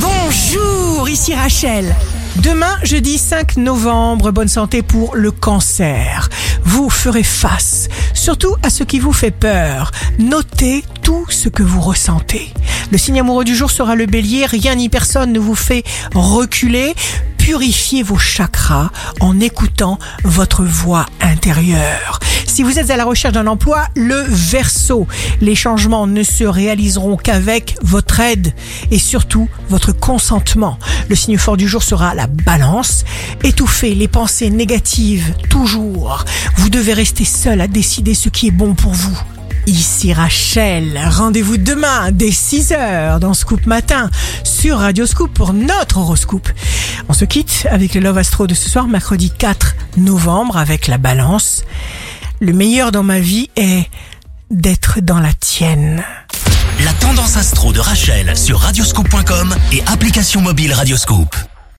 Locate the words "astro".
48.18-48.48, 57.36-57.72